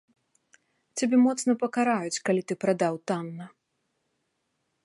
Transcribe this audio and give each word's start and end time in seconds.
Цябе 1.01 1.17
моцна 1.25 1.51
пакараюць, 1.63 2.21
калі 2.31 2.41
ты 2.53 2.57
прадаў 2.65 2.93
танна. 3.13 3.45